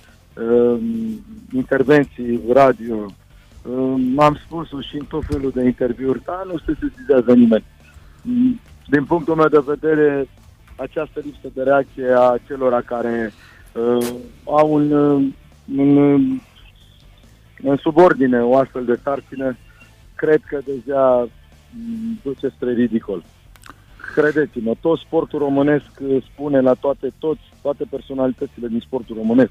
intervenții 1.52 2.40
radio. 2.52 3.06
Um, 3.62 4.18
am 4.18 4.38
spus-o 4.46 4.80
și 4.80 4.96
în 4.96 5.04
tot 5.04 5.24
felul 5.24 5.50
de 5.50 5.64
interviuri, 5.64 6.22
dar 6.24 6.46
nu 6.46 6.58
se 6.58 6.76
sesizează 6.80 7.34
nimeni. 7.34 7.64
Mm, 8.22 8.60
Din 8.86 9.04
punctul 9.04 9.34
meu 9.34 9.48
de 9.48 9.62
vedere, 9.66 10.28
această 10.76 11.20
lipsă 11.24 11.48
de 11.54 11.62
reacție 11.62 12.14
a 12.18 12.36
celor 12.46 12.82
care 12.82 13.32
uh, 13.72 14.06
au 14.44 14.72
un, 14.72 14.90
uh, 14.90 15.26
un, 15.76 15.96
uh, 15.96 16.40
în 17.62 17.76
subordine 17.76 18.40
o 18.40 18.56
astfel 18.56 18.84
de 18.84 19.00
sarcină, 19.02 19.56
cred 20.14 20.40
că 20.48 20.58
deja 20.64 21.20
m, 21.20 21.28
duce 22.22 22.48
spre 22.48 22.72
ridicol. 22.72 23.24
Credeți-mă, 24.14 24.74
tot 24.80 24.98
sportul 24.98 25.38
românesc 25.38 25.90
uh, 26.00 26.22
spune 26.32 26.60
la 26.60 26.74
toate, 26.74 27.12
toți, 27.18 27.40
toate 27.62 27.84
personalitățile 27.90 28.68
din 28.68 28.80
sportul 28.80 29.16
românesc, 29.16 29.50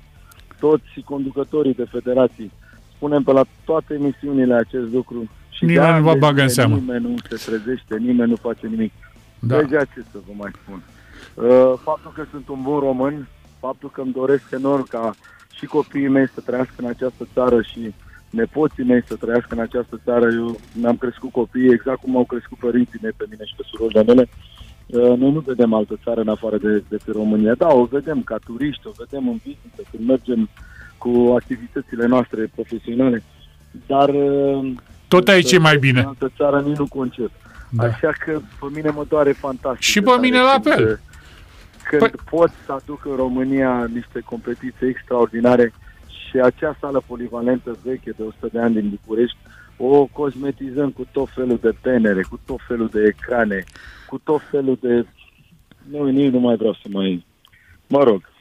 toți 0.59 1.01
conducătorii 1.05 1.74
de 1.74 1.85
federații, 1.91 2.51
spunem 2.95 3.24
pe 3.24 3.31
la 3.31 3.45
toate 3.65 3.93
emisiunile 3.93 4.53
acest 4.53 4.93
lucru. 4.93 5.29
Și 5.50 5.65
Nimeni 5.65 5.85
de 5.85 5.91
ani 5.91 6.00
nu 6.00 6.07
vă 6.07 6.13
de 6.13 6.19
bagă 6.19 6.41
în 6.41 6.47
zile 6.47 6.62
seamă. 6.62 6.75
Nimeni 6.75 7.03
nu 7.03 7.15
se 7.29 7.51
trezește, 7.51 7.97
nimeni 7.97 8.29
nu 8.29 8.35
face 8.35 8.67
nimic. 8.67 8.91
Da. 9.39 9.62
Deja 9.62 9.83
ce 9.83 10.03
să 10.12 10.17
vă 10.27 10.31
mai 10.38 10.51
spun. 10.62 10.81
Uh, 11.33 11.74
faptul 11.83 12.12
că 12.15 12.25
sunt 12.31 12.47
un 12.47 12.62
bun 12.62 12.79
român, 12.79 13.27
faptul 13.59 13.89
că 13.89 14.01
îmi 14.01 14.12
doresc 14.12 14.43
enorm 14.51 14.88
ca 14.88 15.15
și 15.53 15.65
copiii 15.65 16.07
mei 16.07 16.27
să 16.27 16.41
trăiască 16.45 16.74
în 16.77 16.85
această 16.85 17.27
țară 17.33 17.62
și 17.62 17.93
nepoții 18.29 18.83
mei 18.83 19.03
să 19.07 19.15
trăiască 19.15 19.50
în 19.50 19.59
această 19.59 20.00
țară. 20.03 20.25
Eu 20.31 20.59
mi-am 20.74 20.97
crescut 20.97 21.31
copiii 21.31 21.71
exact 21.71 22.01
cum 22.01 22.17
au 22.17 22.24
crescut 22.24 22.57
părinții 22.57 23.00
mei 23.01 23.12
pe 23.17 23.25
mine 23.29 23.45
și 23.45 23.55
pe 23.57 23.63
surorile 23.71 24.03
mele. 24.03 24.21
Uh, 24.21 24.54
Noi 24.86 25.18
nu 25.32 25.39
vedem 25.46 25.74
altă 25.74 26.00
țară 26.04 26.22
în 26.22 26.27
afară 26.27 26.58
de, 26.58 26.84
de 26.89 26.98
pe 27.06 27.12
România. 27.12 27.54
Da, 27.54 27.68
o 27.68 27.86
vedem 27.86 28.22
ca 28.22 28.38
turiști, 28.46 28.88
o 28.88 28.92
vedem 28.98 29.27
în 29.27 29.39
vizită, 29.44 29.82
când 29.92 30.08
mergem 30.08 30.50
cu 30.98 31.34
activitățile 31.39 32.06
noastre 32.06 32.51
profesionale, 32.56 33.24
dar 33.88 34.10
uh, 34.10 34.72
Tot 35.08 35.27
aici 35.27 35.51
e 35.51 35.58
mai 35.58 35.77
bine. 35.77 36.00
în 36.00 36.06
altă 36.06 36.32
țară 36.38 36.62
nici 36.62 36.77
nu 36.77 36.86
concep. 36.88 37.32
Da. 37.70 37.84
Da. 37.84 37.89
Așa 37.89 38.12
că 38.25 38.39
pe 38.60 38.65
mine 38.74 38.89
mă 38.89 39.06
doare 39.10 39.32
fantastic. 39.32 39.82
Și 39.82 39.94
de 39.94 40.00
pe 40.00 40.06
tare 40.10 40.22
mine 40.22 40.39
la 40.39 40.60
când, 40.62 40.63
fel. 40.75 41.00
Când 41.89 42.01
Păi- 42.01 42.12
păi... 42.12 42.24
pot 42.30 42.51
să 42.65 42.72
aduc 42.72 43.06
în 43.06 43.15
România 43.15 43.89
niște 43.94 44.20
competiții 44.20 44.88
extraordinare 44.88 45.74
și 46.08 46.38
acea 46.39 46.77
sală 46.80 47.04
polivalentă 47.08 47.77
veche 47.84 48.12
de 48.18 48.24
100 48.24 48.48
de 48.51 48.60
ani 48.60 48.74
din 48.74 48.89
București 48.89 49.38
o 49.77 50.05
cosmetizăm 50.05 50.89
cu 50.89 51.08
tot 51.12 51.29
felul 51.36 51.60
de 51.62 51.75
penere, 51.82 52.22
cu 52.29 52.39
tot 52.46 52.60
felul 52.67 52.89
de 52.94 53.03
ecrane, 53.03 53.63
cu 54.08 54.22
tot 54.24 54.41
felul 54.51 54.77
de... 54.82 55.05
Nu, 55.91 56.05
nici 56.05 56.32
nu 56.32 56.39
mai 56.39 56.55
vreau 56.55 56.74
să 56.74 56.88
mai... 56.91 57.25
Mă 57.88 58.03
rog. 58.03 58.34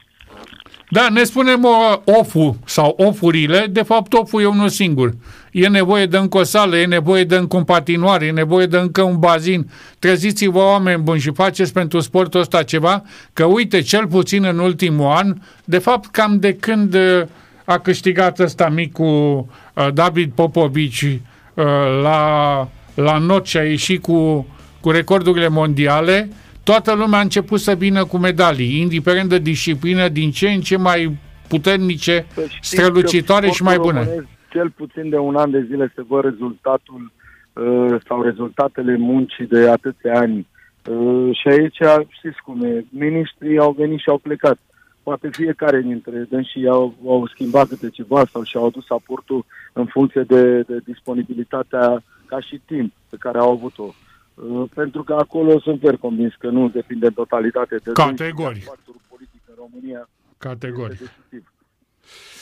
Da, 0.89 1.07
ne 1.09 1.23
spunem 1.23 1.63
uh, 1.63 1.97
ofu 2.19 2.57
sau 2.65 2.95
ofurile, 2.97 3.67
de 3.71 3.81
fapt 3.81 4.13
oful 4.13 4.41
e 4.41 4.45
unul 4.45 4.69
singur. 4.69 5.13
E 5.51 5.67
nevoie 5.67 6.05
de 6.05 6.17
încă 6.17 6.37
o 6.37 6.43
sală, 6.43 6.77
e 6.77 6.85
nevoie 6.85 7.23
de 7.23 7.35
încă 7.35 7.57
un 7.57 7.63
patinoare, 7.63 8.25
e 8.25 8.31
nevoie 8.31 8.65
de 8.65 8.77
încă 8.77 9.01
un 9.01 9.19
bazin. 9.19 9.69
Treziți-vă 9.99 10.59
oameni 10.59 11.01
buni 11.01 11.19
și 11.19 11.31
faceți 11.33 11.73
pentru 11.73 11.99
sportul 11.99 12.39
ăsta 12.39 12.63
ceva, 12.63 13.03
că 13.33 13.45
uite, 13.45 13.81
cel 13.81 14.07
puțin 14.07 14.43
în 14.43 14.59
ultimul 14.59 15.11
an, 15.11 15.33
de 15.63 15.77
fapt 15.77 16.11
cam 16.11 16.39
de 16.39 16.53
când 16.53 16.93
uh, 16.93 17.21
a 17.65 17.79
câștigat 17.79 18.39
ăsta 18.39 18.69
micul 18.69 19.45
uh, 19.73 19.87
David 19.93 20.31
Popovici 20.31 21.01
uh, 21.01 21.63
la, 22.03 22.67
la 22.95 23.17
not 23.17 23.45
și 23.45 23.57
a 23.57 23.63
ieșit 23.63 24.01
cu, 24.01 24.47
cu 24.81 24.91
recordurile 24.91 25.47
mondiale, 25.47 26.29
toată 26.63 26.93
lumea 26.93 27.19
a 27.19 27.21
început 27.21 27.59
să 27.59 27.75
vină 27.75 28.05
cu 28.05 28.17
medalii, 28.17 28.79
indiferent 28.79 29.29
de 29.29 29.39
disciplină, 29.39 30.07
din 30.07 30.31
ce 30.31 30.49
în 30.49 30.61
ce 30.61 30.77
mai 30.77 31.17
puternice, 31.47 32.25
strălucitoare 32.61 33.49
și 33.49 33.63
mai 33.63 33.77
bune. 33.77 33.99
Românesc, 33.99 34.27
cel 34.49 34.69
puțin 34.69 35.09
de 35.09 35.17
un 35.17 35.35
an 35.35 35.51
de 35.51 35.65
zile 35.69 35.91
se 35.95 36.01
văd 36.07 36.23
rezultatul 36.23 37.11
uh, 37.53 37.95
sau 38.07 38.21
rezultatele 38.21 38.97
muncii 38.97 39.45
de 39.45 39.69
atâția 39.69 40.19
ani. 40.19 40.47
Uh, 40.89 41.37
și 41.39 41.47
aici, 41.47 41.77
știți 42.09 42.41
cum 42.45 42.63
e, 42.63 42.85
ministrii 42.89 43.57
au 43.57 43.75
venit 43.77 43.99
și 43.99 44.09
au 44.09 44.17
plecat. 44.17 44.57
Poate 45.05 45.29
fiecare 45.29 45.81
dintre 45.81 46.27
și 46.43 46.67
au, 46.67 46.95
au 47.05 47.27
schimbat 47.27 47.67
câte 47.67 47.89
ceva 47.89 48.25
sau 48.25 48.43
și-au 48.43 48.65
adus 48.65 48.89
aportul 48.89 49.45
în 49.73 49.85
funcție 49.85 50.21
de, 50.21 50.61
de 50.61 50.77
disponibilitatea 50.85 52.03
ca 52.25 52.39
și 52.39 52.61
timp 52.65 52.93
pe 53.09 53.15
care 53.19 53.37
au 53.37 53.51
avut-o. 53.51 53.93
Uh, 54.33 54.69
pentru 54.73 55.03
că 55.03 55.13
acolo 55.13 55.59
sunt 55.59 55.79
per 55.79 55.97
convins 55.97 56.33
că 56.39 56.49
nu 56.49 56.69
depinde 56.69 57.05
în 57.05 57.13
totalitate 57.13 57.75
de 57.75 57.91
categorii. 57.91 58.61
factorul 58.61 59.01
politic 59.09 59.41
în 59.47 59.55
România. 59.57 60.09
Categorii. 60.37 60.99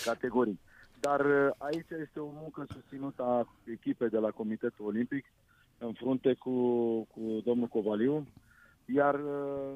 Categorii. 0.06 0.60
Dar 1.00 1.20
uh, 1.20 1.50
aici 1.58 1.90
este 2.02 2.20
o 2.20 2.30
muncă 2.42 2.66
susținută 2.74 3.24
a 3.24 3.48
echipei 3.72 4.10
de 4.10 4.18
la 4.18 4.30
Comitetul 4.30 4.86
Olimpic 4.86 5.26
în 5.78 5.94
frunte 5.94 6.34
cu, 6.34 6.52
cu 7.14 7.42
domnul 7.46 7.68
Covaliu, 7.68 8.28
iar 8.86 9.16
uh, 9.16 9.74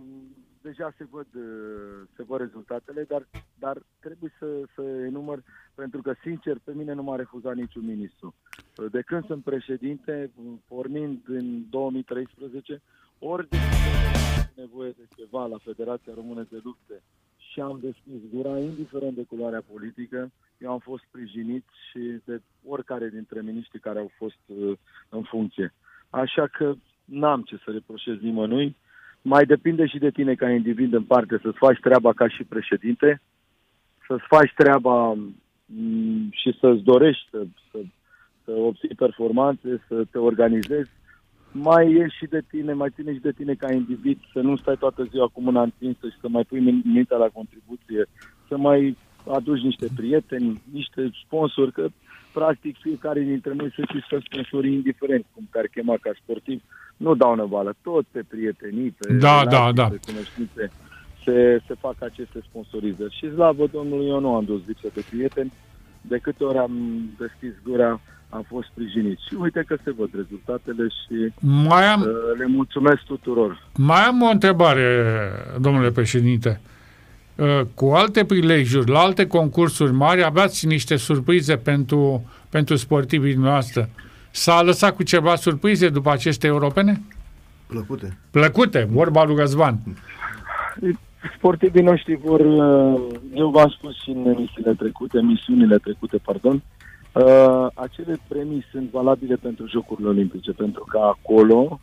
deja 0.62 0.94
se 0.98 1.08
văd, 1.10 1.28
se 2.16 2.24
văd 2.24 2.40
rezultatele, 2.40 3.04
dar, 3.04 3.28
dar 3.60 3.78
trebuie 4.00 4.34
să, 4.40 4.64
să 4.76 4.82
enumăr, 4.82 5.44
pentru 5.76 6.02
că, 6.02 6.14
sincer, 6.22 6.58
pe 6.64 6.74
mine 6.74 6.94
nu 6.94 7.04
m-a 7.04 7.16
refuzat 7.16 7.56
niciun 7.56 7.86
ministru. 7.86 8.36
De 8.92 9.02
când 9.02 9.26
sunt 9.26 9.44
președinte, 9.44 10.32
pornind 10.68 11.20
în 11.28 11.70
2013, 11.70 12.82
ori 13.20 13.50
de 13.50 13.58
nevoie 14.56 14.92
de 14.98 15.08
ceva 15.16 15.46
la 15.46 15.58
Federația 15.58 16.14
Română 16.16 16.48
de 16.50 16.60
Lupte 16.64 17.02
și 17.38 17.60
am 17.60 17.80
deschis 17.82 18.30
gura, 18.34 18.60
indiferent 18.60 19.16
de 19.16 19.24
culoarea 19.24 19.64
politică, 19.74 20.32
eu 20.58 20.72
am 20.72 20.80
fost 20.80 21.04
sprijinit 21.08 21.66
și 21.90 22.22
de 22.26 22.42
oricare 22.66 23.10
dintre 23.10 23.42
miniștrii 23.42 23.80
care 23.80 24.00
au 24.00 24.12
fost 24.18 24.40
uh, 24.46 24.78
în 25.10 25.24
funcție. 25.24 25.74
Așa 26.10 26.48
că 26.48 26.74
n-am 27.06 27.42
ce 27.42 27.56
să 27.66 27.72
reproșez 27.72 28.16
nimănui, 28.20 28.76
mai 29.28 29.46
depinde 29.46 29.86
și 29.86 29.98
de 29.98 30.10
tine 30.10 30.34
ca 30.36 30.50
individ 30.50 30.94
în 30.94 31.04
parte 31.04 31.40
să-ți 31.42 31.58
faci 31.58 31.80
treaba 31.80 32.14
ca 32.14 32.28
și 32.28 32.44
președinte, 32.44 33.22
să-ți 34.08 34.28
faci 34.28 34.54
treaba 34.56 35.14
mm, 35.66 36.30
și 36.32 36.58
să-ți 36.60 36.84
dorești 36.84 37.28
să, 37.32 37.44
să, 37.72 37.78
să 38.44 38.52
obții 38.52 38.96
performanțe, 38.96 39.84
să 39.88 40.04
te 40.12 40.18
organizezi. 40.18 40.90
Mai 41.52 41.94
e 41.94 42.08
și 42.10 42.26
de 42.26 42.42
tine, 42.50 42.74
mai 42.74 42.90
ține 42.96 43.14
și 43.14 43.20
de 43.20 43.32
tine 43.32 43.54
ca 43.54 43.74
individ 43.74 44.20
să 44.34 44.40
nu 44.40 44.56
stai 44.56 44.76
toată 44.76 45.04
ziua 45.04 45.28
cu 45.28 45.42
mâna 45.42 45.62
întinsă 45.62 46.08
și 46.10 46.20
să 46.22 46.28
mai 46.30 46.44
pui 46.44 46.82
mintea 46.84 47.18
la 47.18 47.30
contribuție, 47.34 48.06
să 48.48 48.58
mai 48.58 48.98
aduci 49.28 49.62
niște 49.62 49.88
prieteni, 49.96 50.62
niște 50.72 51.10
sponsori, 51.26 51.72
că 51.72 51.88
practic 52.34 52.78
fiecare 52.78 53.22
dintre 53.22 53.54
noi 53.54 53.72
să 53.76 53.82
și 53.92 54.06
să 54.10 54.18
sponsori 54.24 54.74
indiferent 54.74 55.26
cum 55.34 55.48
te-ar 55.52 55.68
chema 55.68 55.96
ca 56.02 56.12
sportiv, 56.22 56.62
nu 56.98 57.16
dau 57.16 57.36
năvală, 57.36 57.76
tot 57.82 58.06
pe 58.12 58.24
prietenii, 58.28 58.96
pe 58.98 59.14
da, 59.14 59.46
da, 59.50 59.72
da. 59.72 59.88
pe 59.88 60.00
cunoștințe 60.06 60.72
se, 61.28 61.62
se 61.68 61.74
fac 61.80 61.96
aceste 62.00 62.40
sponsorizări. 62.50 63.18
Și 63.18 63.34
slavă 63.34 63.68
Domnului, 63.72 64.08
eu 64.08 64.20
nu 64.20 64.36
am 64.36 64.44
dus 64.44 64.62
lipsă 64.66 64.88
de 64.94 65.04
prieteni, 65.10 65.54
de 66.02 66.18
câte 66.18 66.44
ori 66.44 66.58
am 66.58 66.72
deschis 67.18 67.54
gura, 67.64 68.02
am 68.30 68.46
fost 68.48 68.68
sprijinit. 68.68 69.18
Și 69.28 69.34
uite 69.40 69.64
că 69.68 69.78
se 69.84 69.92
văd 69.92 70.10
rezultatele 70.16 70.88
și 70.88 71.34
mai 71.40 71.86
am, 71.86 72.02
uh, 72.02 72.08
le 72.38 72.46
mulțumesc 72.46 73.02
tuturor. 73.02 73.64
Mai 73.76 74.02
am 74.02 74.22
o 74.22 74.30
întrebare, 74.30 75.06
domnule 75.60 75.92
președinte. 75.92 76.62
Uh, 77.36 77.62
cu 77.74 77.86
alte 77.86 78.26
prilejuri, 78.26 78.90
la 78.90 79.00
alte 79.00 79.28
concursuri 79.28 79.92
mari, 79.92 80.24
aveați 80.24 80.68
niște 80.68 80.96
surprize 80.96 81.56
pentru, 81.56 82.30
pentru 82.50 82.76
sportivii 82.76 83.34
noastre. 83.34 83.90
S-a 84.38 84.62
lăsat 84.62 84.96
cu 84.96 85.04
ceva 85.04 85.36
surprize 85.36 85.90
după 85.90 86.12
aceste 86.12 86.48
europene? 86.48 87.02
Plăcute. 87.68 88.18
Plăcute, 88.32 88.88
vorba 88.92 89.24
lui 89.24 89.36
Găzvan. 89.36 89.78
Sportivii 91.38 91.82
noștri 91.82 92.16
vor, 92.16 92.40
uh, 92.40 93.02
eu 93.34 93.50
v-am 93.50 93.70
spus 93.70 94.02
și 94.02 94.10
în 94.10 94.26
emisiile 94.26 94.74
trecute, 94.74 95.22
misiunile 95.22 95.78
trecute, 95.78 96.18
pardon, 96.18 96.64
uh, 97.12 97.68
acele 97.74 98.20
premii 98.28 98.66
sunt 98.72 98.90
valabile 98.92 99.36
pentru 99.36 99.68
Jocurile 99.68 100.08
Olimpice, 100.08 100.52
pentru 100.52 100.86
că 100.90 100.98
acolo, 100.98 101.80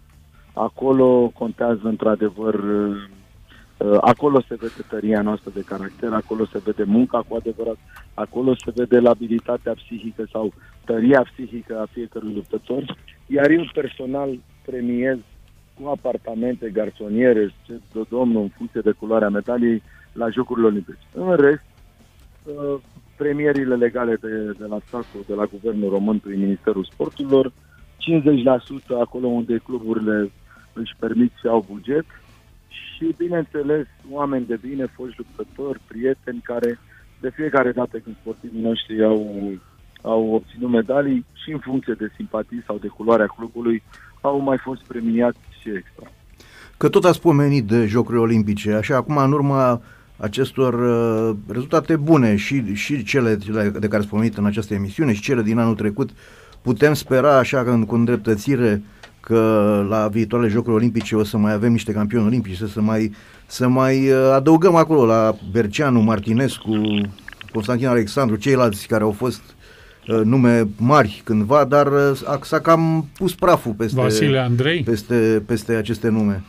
acolo 0.52 1.32
contează 1.38 1.80
într-adevăr 1.82 2.54
uh, 2.54 2.96
Uh, 2.96 3.02
acolo 4.00 4.40
se 4.48 4.54
vede 4.54 4.84
tăria 4.88 5.22
noastră 5.22 5.50
de 5.54 5.60
caracter, 5.60 6.12
acolo 6.12 6.44
se 6.44 6.60
vede 6.64 6.84
munca 6.84 7.24
cu 7.28 7.34
adevărat, 7.34 7.76
acolo 8.14 8.54
se 8.54 8.72
vede 8.74 8.98
labilitatea 9.00 9.72
psihică 9.72 10.24
sau 10.32 10.52
tăria 10.84 11.26
psihică 11.32 11.78
a 11.80 11.86
fiecărui 11.92 12.34
luptător, 12.34 12.96
iar 13.26 13.50
eu 13.50 13.64
personal 13.72 14.38
premiez 14.64 15.18
cu 15.80 15.88
apartamente, 15.88 16.70
garsoniere, 16.70 17.54
ce 17.66 17.80
domnul 18.08 18.42
în 18.42 18.48
funcție 18.48 18.80
de 18.80 18.90
culoarea 18.90 19.28
medaliei 19.28 19.82
la 20.12 20.28
Jocurile 20.30 20.66
Olimpice. 20.66 20.98
În 21.12 21.36
rest, 21.36 21.64
uh, 22.44 22.80
premierile 23.16 23.74
legale 23.74 24.16
de, 24.20 24.54
de 24.58 24.64
la 24.68 24.78
statul, 24.86 25.24
de 25.26 25.34
la 25.34 25.44
Guvernul 25.44 25.90
Român 25.90 26.18
prin 26.18 26.38
Ministerul 26.38 26.84
Sporturilor, 26.84 27.52
50% 27.52 27.52
acolo 29.00 29.26
unde 29.26 29.56
cluburile 29.64 30.30
își 30.72 30.96
permit 30.98 31.32
și 31.40 31.46
au 31.46 31.66
buget, 31.70 32.04
și, 32.74 33.14
bineînțeles, 33.16 33.86
oameni 34.10 34.46
de 34.46 34.58
bine, 34.66 34.86
foști 34.96 35.18
luptători, 35.18 35.80
prieteni 35.86 36.40
care 36.42 36.78
de 37.20 37.30
fiecare 37.34 37.72
dată 37.72 37.98
când 37.98 38.16
sportivii 38.20 38.62
noștri 38.62 39.04
au, 39.04 39.52
au 40.02 40.34
obținut 40.34 40.70
medalii 40.70 41.24
și 41.44 41.52
în 41.52 41.58
funcție 41.58 41.94
de 41.98 42.12
simpatii 42.16 42.62
sau 42.66 42.78
de 42.78 42.86
culoarea 42.86 43.26
clubului, 43.26 43.82
au 44.20 44.38
mai 44.38 44.58
fost 44.58 44.82
premiați 44.82 45.38
și 45.60 45.68
extra. 45.68 46.10
Că 46.76 46.88
tot 46.88 47.04
ați 47.04 47.20
pomenit 47.20 47.64
de 47.64 47.86
Jocurile 47.86 48.22
Olimpice, 48.22 48.72
așa 48.72 48.96
acum 48.96 49.16
în 49.16 49.32
urma 49.32 49.82
acestor 50.16 50.74
uh, 50.74 51.36
rezultate 51.48 51.96
bune 51.96 52.36
și, 52.36 52.74
și 52.74 53.04
cele 53.04 53.34
de 53.78 53.88
care 53.88 53.96
ați 53.96 54.08
pomenit 54.08 54.36
în 54.36 54.46
această 54.46 54.74
emisiune 54.74 55.12
și 55.12 55.22
cele 55.22 55.42
din 55.42 55.58
anul 55.58 55.74
trecut, 55.74 56.10
putem 56.62 56.94
spera 56.94 57.38
așa 57.38 57.62
că 57.62 57.70
în, 57.70 57.84
cu 57.84 57.94
îndreptățire 57.94 58.82
că 59.24 59.84
la 59.88 60.08
viitoarele 60.08 60.50
Jocuri 60.50 60.74
Olimpice 60.74 61.16
o 61.16 61.24
să 61.24 61.36
mai 61.36 61.52
avem 61.52 61.72
niște 61.72 61.92
campioni 61.92 62.26
olimpici, 62.26 62.56
să, 62.56 62.66
să 62.66 62.80
mai, 62.80 63.12
să 63.46 63.68
mai 63.68 64.10
uh, 64.10 64.30
adăugăm 64.34 64.74
acolo 64.74 65.06
la 65.06 65.34
Berceanu, 65.52 66.00
Martinescu, 66.00 67.00
Constantin 67.52 67.86
Alexandru, 67.86 68.36
ceilalți 68.36 68.86
care 68.86 69.02
au 69.02 69.10
fost 69.10 69.42
uh, 70.08 70.20
nume 70.24 70.68
mari 70.78 71.22
cândva, 71.24 71.64
dar 71.64 71.86
uh, 71.86 72.40
s-a 72.40 72.60
cam 72.60 73.08
pus 73.18 73.34
praful 73.34 73.72
peste, 73.72 74.00
Vasile 74.00 74.38
Andrei. 74.38 74.82
peste, 74.82 75.42
peste 75.46 75.74
aceste 75.74 76.08
nume. 76.08 76.42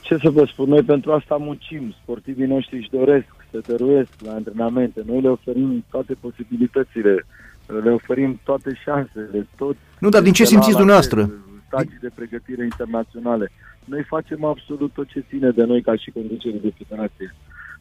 Ce 0.00 0.16
să 0.22 0.30
vă 0.30 0.44
spun, 0.44 0.68
noi 0.68 0.82
pentru 0.82 1.12
asta 1.12 1.36
muncim, 1.36 1.94
sportivii 2.02 2.46
noștri 2.46 2.76
își 2.76 2.90
doresc, 2.90 3.26
să 3.50 3.60
dăruiesc 3.66 4.08
la 4.24 4.32
antrenamente, 4.32 5.02
noi 5.06 5.20
le 5.20 5.28
oferim 5.28 5.84
toate 5.90 6.14
posibilitățile 6.20 7.24
le 7.66 7.90
oferim 7.90 8.40
toate 8.44 8.80
șansele, 8.84 9.46
tot. 9.56 9.76
Nu, 9.98 10.08
dar 10.08 10.22
din 10.22 10.32
ce 10.32 10.44
simțiți 10.44 10.76
dumneavoastră? 10.76 11.30
Stagii 11.66 11.98
de 12.00 12.10
pregătire 12.14 12.64
internaționale. 12.64 13.50
Noi 13.84 14.02
facem 14.02 14.44
absolut 14.44 14.92
tot 14.92 15.08
ce 15.08 15.24
ține 15.28 15.50
de 15.50 15.64
noi 15.64 15.82
ca 15.82 15.96
și 15.96 16.10
conducere 16.10 16.56
de 16.56 16.72
federație. 16.78 17.34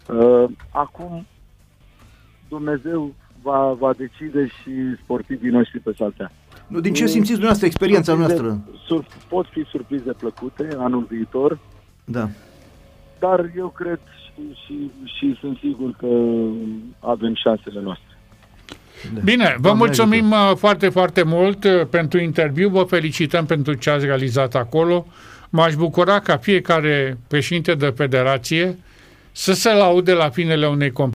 Uh, 0.09 0.49
acum, 0.69 1.25
Dumnezeu 2.49 3.13
va, 3.41 3.75
va 3.79 3.93
decide 3.93 4.47
și 4.47 4.71
sportivii 5.03 5.49
noștri 5.49 5.79
pe 5.79 5.93
saltea. 5.97 6.31
Nu, 6.67 6.79
din 6.79 6.93
ce 6.93 7.05
simțiți 7.05 7.39
dumneavoastră 7.39 7.67
experiența 7.67 8.11
surprize, 8.11 8.41
noastră? 8.41 8.71
Sur, 8.85 9.05
pot 9.29 9.45
fi 9.47 9.63
surprize 9.63 10.11
plăcute 10.11 10.67
anul 10.77 11.05
viitor. 11.09 11.59
Da. 12.05 12.29
Dar 13.19 13.51
eu 13.55 13.67
cred 13.67 13.99
și, 14.23 14.41
și, 14.65 14.91
și 15.03 15.37
sunt 15.39 15.57
sigur 15.57 15.91
că 15.97 16.07
avem 16.99 17.35
șansele 17.35 17.81
noastre. 17.81 18.14
Da. 19.13 19.21
Bine, 19.23 19.55
vă 19.59 19.73
mulțumim 19.73 20.33
ajută. 20.33 20.51
Uh, 20.51 20.57
foarte, 20.57 20.89
foarte 20.89 21.23
mult 21.23 21.63
uh, 21.63 21.81
pentru 21.89 22.19
interviu, 22.19 22.69
vă 22.69 22.83
felicităm 22.83 23.45
pentru 23.45 23.73
ce 23.73 23.89
ați 23.89 24.05
realizat 24.05 24.55
acolo. 24.55 25.07
M-aș 25.49 25.75
bucura 25.75 26.19
ca 26.19 26.37
fiecare 26.37 27.17
președinte 27.27 27.73
de 27.73 27.93
federație 27.95 28.77
să 29.31 29.53
se 29.53 29.73
laude 29.73 30.13
la 30.13 30.29
finele 30.29 30.67
unei 30.67 30.91
competiții 30.91 31.03